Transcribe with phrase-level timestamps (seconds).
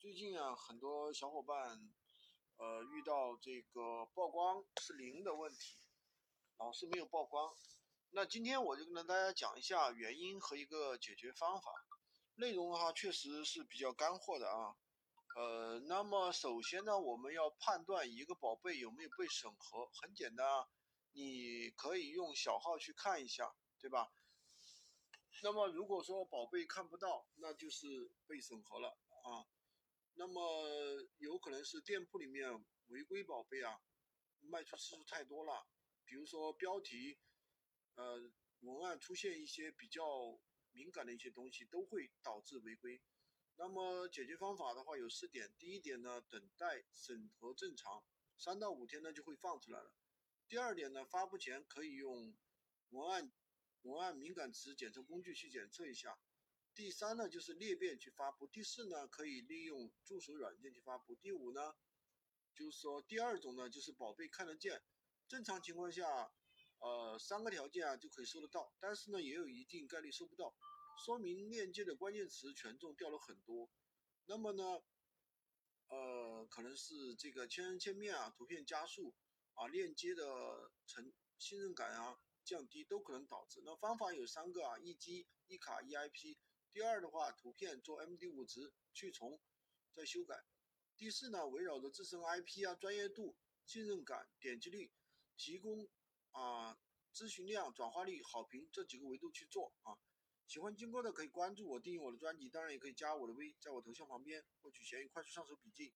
[0.00, 1.90] 最近啊，很多小伙伴
[2.56, 5.74] 呃遇到这个曝光是零的问题，
[6.56, 7.52] 老是没有曝光。
[8.10, 11.72] 那今天我就跟大家讲一下原因和一个解决方法。
[12.36, 14.76] 内容的话确实是比较干货的啊。
[15.34, 20.68] 呃，那么首先呢，我们要判断一个宝贝有没有被审核，很简单啊，
[21.10, 24.12] 你可以用小号去看一下，对吧？
[25.42, 29.42] 那么如果说宝贝看不到，那就是被审核了啊。
[30.18, 33.80] 那么有可能是店铺里面违规宝贝啊，
[34.40, 35.64] 卖出次数太多了，
[36.04, 37.16] 比如说标题，
[37.94, 38.28] 呃，
[38.58, 40.02] 文案出现一些比较
[40.72, 43.00] 敏感的一些东西，都会导致违规。
[43.54, 48.04] 那么解决方法的话有四点，第一点呢，等待审核正常，
[48.36, 49.94] 三到五天呢就会放出来了。
[50.48, 52.36] 第二点呢，发布前可以用
[52.88, 53.32] 文案
[53.82, 56.18] 文案敏感词检测工具去检测一下。
[56.78, 61.74] 第三呢，就是裂变去发布；第四呢，可以利用助手软件去发布；第五呢，
[62.54, 64.80] 就是说第二种呢，就是宝贝看得见。
[65.26, 66.32] 正常情况下，
[66.78, 70.54] 呃，三个条件啊就可以收得到，但是呢，也有一定概率收不到，
[71.04, 73.68] 说明链接的关键词权重掉了很多。
[74.26, 74.80] 那么呢，
[75.88, 79.16] 呃，可能是这个千人千面啊，图片加速
[79.54, 83.62] 啊，链接的成信任感啊降低，都可能导致。
[83.64, 86.36] 那方法有三个啊：一机、一卡、一 IP。
[86.72, 89.40] 第二的话，图片做 MD 五值去重，
[89.92, 90.44] 再修改。
[90.96, 94.92] 第四呢，围绕着自身 IP 啊、专业度、信任感、点击率、
[95.36, 95.88] 提供
[96.32, 96.78] 啊
[97.14, 99.98] 咨询量、转化率、好评这几个维度去做啊。
[100.46, 105.86] 喜欢金哥的可以关注我，订阅我的专辑，当然也可以加我的微，在我头像旁边获取闲鱼快速上手笔记。